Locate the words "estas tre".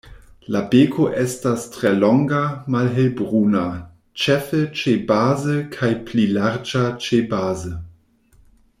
1.23-1.91